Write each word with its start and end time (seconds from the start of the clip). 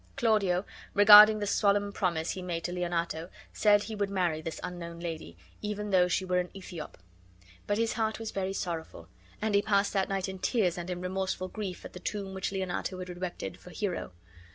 Claudio, 0.15 0.65
regarding 0.95 1.37
the 1.37 1.45
solemn 1.45 1.91
promise 1.93 2.31
he 2.31 2.41
made 2.41 2.63
to 2.63 2.71
Leonato, 2.71 3.29
said 3.53 3.83
he 3.83 3.93
would 3.93 4.09
marry 4.09 4.41
this 4.41 4.59
unknown 4.63 4.99
lady, 4.99 5.37
even 5.61 5.91
though 5.91 6.07
she 6.07 6.25
were 6.25 6.39
an 6.39 6.49
Ethiop. 6.55 6.97
But 7.67 7.77
his 7.77 7.93
heart 7.93 8.17
was 8.17 8.31
very 8.31 8.53
sorrowful, 8.53 9.09
and 9.43 9.53
he 9.53 9.61
passed 9.61 9.93
that 9.93 10.09
night 10.09 10.27
in 10.27 10.39
tears 10.39 10.75
and 10.75 10.89
in 10.89 11.01
remorseful 11.01 11.49
grief 11.49 11.85
at 11.85 11.93
the 11.93 11.99
tomb 11.99 12.33
which 12.33 12.51
Leonato 12.51 12.97
had 12.97 13.09
erected 13.11 13.59
for 13.59 13.69
Hero. 13.69 14.11